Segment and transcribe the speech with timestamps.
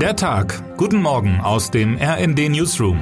[0.00, 0.76] Der Tag.
[0.76, 2.98] Guten Morgen aus dem RND Newsroom.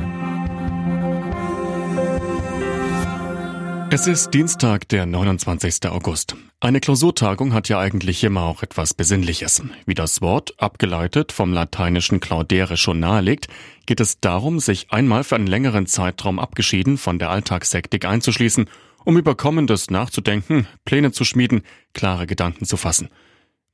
[3.91, 5.87] Es ist Dienstag, der 29.
[5.91, 6.37] August.
[6.61, 9.61] Eine Klausurtagung hat ja eigentlich immer auch etwas Besinnliches.
[9.87, 13.49] Wie das Wort, abgeleitet vom lateinischen claudere schon nahelegt,
[13.87, 18.71] geht es darum, sich einmal für einen längeren Zeitraum abgeschieden von der Alltagshektik einzuschließen,
[19.05, 23.09] um über Kommendes nachzudenken, Pläne zu schmieden, klare Gedanken zu fassen.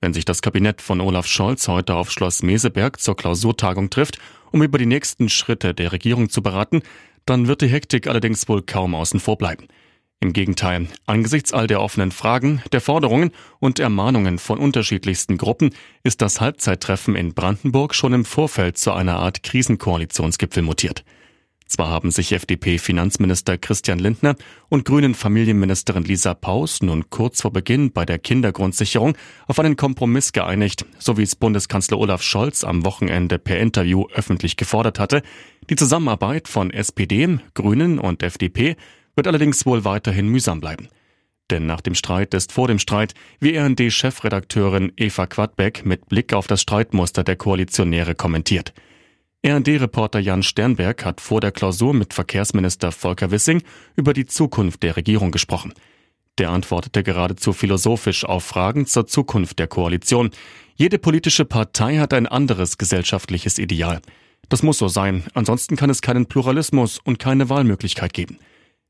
[0.01, 4.19] Wenn sich das Kabinett von Olaf Scholz heute auf Schloss Meseberg zur Klausurtagung trifft,
[4.51, 6.81] um über die nächsten Schritte der Regierung zu beraten,
[7.27, 9.69] dann wird die Hektik allerdings wohl kaum außen vor bleiben.
[10.21, 16.23] Im Gegenteil, angesichts all der offenen Fragen, der Forderungen und Ermahnungen von unterschiedlichsten Gruppen ist
[16.23, 21.05] das Halbzeittreffen in Brandenburg schon im Vorfeld zu einer Art Krisenkoalitionsgipfel mutiert.
[21.71, 24.35] Zwar haben sich FDP-Finanzminister Christian Lindner
[24.69, 29.17] und Grünen Familienministerin Lisa Paus nun kurz vor Beginn bei der Kindergrundsicherung
[29.47, 34.57] auf einen Kompromiss geeinigt, so wie es Bundeskanzler Olaf Scholz am Wochenende per Interview öffentlich
[34.57, 35.23] gefordert hatte.
[35.71, 38.75] Die Zusammenarbeit von SPD, Grünen und FDP
[39.15, 40.89] wird allerdings wohl weiterhin mühsam bleiben.
[41.51, 46.49] Denn nach dem Streit ist vor dem Streit, wie RND-Chefredakteurin Eva Quadbeck mit Blick auf
[46.49, 48.73] das Streitmuster der Koalitionäre kommentiert.
[49.43, 53.63] RND-Reporter Jan Sternberg hat vor der Klausur mit Verkehrsminister Volker Wissing
[53.97, 55.73] über die Zukunft der Regierung gesprochen.
[56.37, 60.31] Der antwortete geradezu philosophisch auf Fragen zur Zukunft der Koalition.
[60.75, 64.03] Jede politische Partei hat ein anderes gesellschaftliches Ideal.
[64.51, 68.39] Das muss so sein, ansonsten kann es keinen Pluralismus und keine Wahlmöglichkeit geben.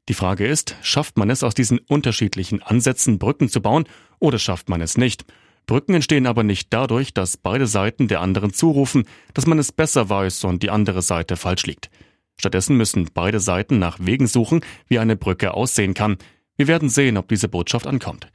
[0.08, 3.84] Die Frage ist, schafft man es aus diesen unterschiedlichen Ansätzen Brücken zu bauen
[4.18, 5.24] oder schafft man es nicht?
[5.66, 10.08] Brücken entstehen aber nicht dadurch, dass beide Seiten der anderen zurufen, dass man es besser
[10.08, 11.91] weiß und die andere Seite falsch liegt.
[12.39, 16.17] Stattdessen müssen beide Seiten nach Wegen suchen, wie eine Brücke aussehen kann.
[16.56, 18.28] Wir werden sehen, ob diese Botschaft ankommt.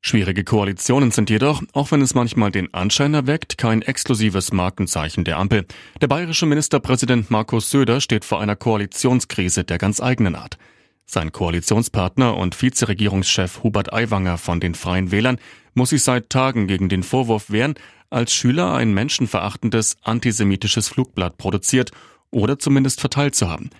[0.00, 5.38] Schwierige Koalitionen sind jedoch, auch wenn es manchmal den Anschein erweckt, kein exklusives Markenzeichen der
[5.38, 5.66] Ampel.
[6.00, 10.56] Der bayerische Ministerpräsident Markus Söder steht vor einer Koalitionskrise der ganz eigenen Art.
[11.10, 15.38] Sein Koalitionspartner und Vizeregierungschef Hubert Aiwanger von den Freien Wählern
[15.72, 17.76] muss sich seit Tagen gegen den Vorwurf wehren,
[18.10, 21.92] als Schüler ein menschenverachtendes antisemitisches Flugblatt produziert
[22.30, 23.70] oder zumindest verteilt zu haben.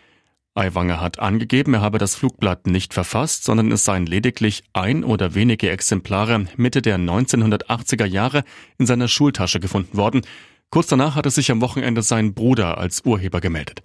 [0.55, 5.35] Aiwanger hat angegeben, er habe das Flugblatt nicht verfasst, sondern es seien lediglich ein oder
[5.35, 8.43] wenige Exemplare Mitte der 1980er Jahre
[8.79, 10.23] in seiner Schultasche gefunden worden.
[10.71, 13.83] Kurz danach hatte sich am Wochenende sein Bruder als Urheber gemeldet.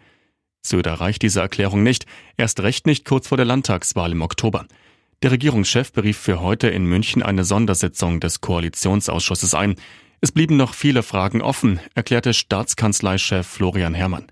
[0.65, 2.05] Söder reicht diese Erklärung nicht,
[2.37, 4.65] erst recht nicht kurz vor der Landtagswahl im Oktober.
[5.21, 9.75] Der Regierungschef berief für heute in München eine Sondersitzung des Koalitionsausschusses ein.
[10.21, 14.27] Es blieben noch viele Fragen offen, erklärte Staatskanzleichef Florian Herrmann.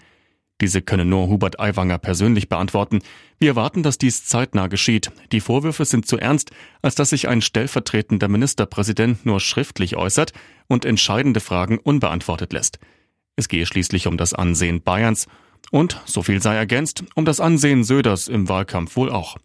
[0.62, 3.00] Diese könne nur Hubert Aiwanger persönlich beantworten.
[3.40, 5.12] Wir erwarten, dass dies zeitnah geschieht.
[5.32, 10.34] Die Vorwürfe sind zu ernst, als dass sich ein stellvertretender Ministerpräsident nur schriftlich äußert
[10.68, 12.80] und entscheidende Fragen unbeantwortet lässt.
[13.36, 15.28] Es gehe schließlich um das Ansehen Bayerns
[15.70, 19.38] und, so viel sei ergänzt, um das Ansehen Söders im Wahlkampf wohl auch.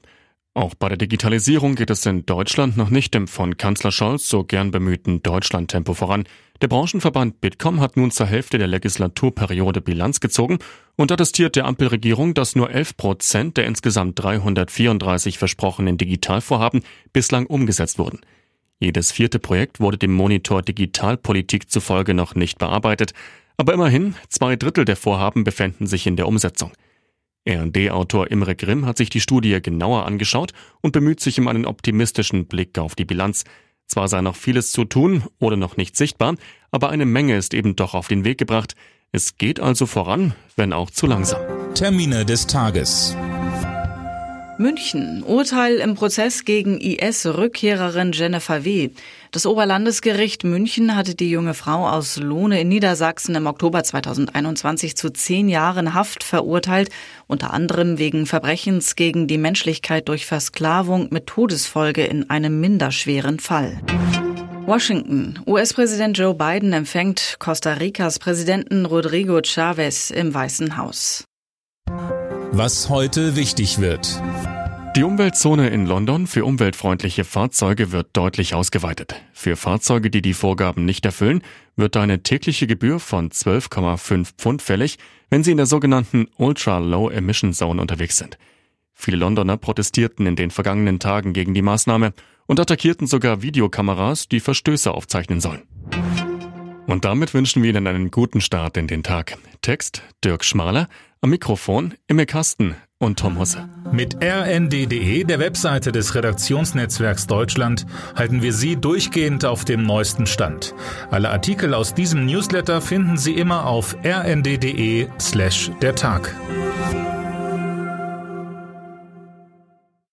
[0.57, 4.43] Auch bei der Digitalisierung geht es in Deutschland noch nicht im von Kanzler Scholz so
[4.43, 6.25] gern bemühten Deutschlandtempo voran.
[6.63, 10.59] Der Branchenverband Bitkom hat nun zur Hälfte der Legislaturperiode Bilanz gezogen
[10.97, 17.99] und attestiert der Ampelregierung, dass nur 11 Prozent der insgesamt 334 versprochenen Digitalvorhaben bislang umgesetzt
[17.99, 18.21] wurden.
[18.79, 23.13] Jedes vierte Projekt wurde dem Monitor Digitalpolitik zufolge noch nicht bearbeitet.
[23.57, 26.73] Aber immerhin, zwei Drittel der Vorhaben befänden sich in der Umsetzung.
[27.45, 30.53] R&D-Autor Imre Grimm hat sich die Studie genauer angeschaut
[30.83, 33.45] und bemüht sich um einen optimistischen Blick auf die Bilanz.
[33.87, 36.35] Zwar sei noch vieles zu tun oder noch nicht sichtbar,
[36.73, 38.75] aber eine Menge ist eben doch auf den Weg gebracht.
[39.13, 41.41] Es geht also voran, wenn auch zu langsam.
[41.75, 43.17] Termine des Tages.
[44.59, 45.23] München.
[45.23, 48.91] Urteil im Prozess gegen IS-Rückkehrerin Jennifer W.
[49.37, 55.11] Das Oberlandesgericht München hatte die junge Frau aus Lohne in Niedersachsen im Oktober 2021 zu
[55.11, 56.89] zehn Jahren Haft verurteilt,
[57.27, 63.79] unter anderem wegen Verbrechens gegen die Menschlichkeit durch Versklavung mit Todesfolge in einem minderschweren Fall.
[64.65, 65.39] Washington.
[65.47, 71.25] US-Präsident Joe Biden empfängt Costa Ricas Präsidenten Rodrigo Chavez im Weißen Haus.
[72.53, 74.19] Was heute wichtig wird.
[74.97, 79.17] Die Umweltzone in London für umweltfreundliche Fahrzeuge wird deutlich ausgeweitet.
[79.35, 81.43] Für Fahrzeuge, die die Vorgaben nicht erfüllen,
[81.77, 84.97] wird eine tägliche Gebühr von 12,5 Pfund fällig,
[85.29, 88.39] wenn sie in der sogenannten Ultra Low Emission Zone unterwegs sind.
[88.95, 92.15] Viele Londoner protestierten in den vergangenen Tagen gegen die Maßnahme
[92.47, 95.65] und attackierten sogar Videokameras, die Verstöße aufzeichnen sollen.
[96.87, 99.37] Und damit wünschen wir Ihnen einen guten Start in den Tag.
[99.61, 100.89] Text Dirk Schmaler,
[101.23, 103.69] Am Mikrofon Imme Kasten und Tom Husse.
[103.91, 110.75] Mit rnd.de, der Webseite des Redaktionsnetzwerks Deutschland, halten wir Sie durchgehend auf dem neuesten Stand.
[111.11, 116.35] Alle Artikel aus diesem Newsletter finden Sie immer auf rnd.de slash der Tag.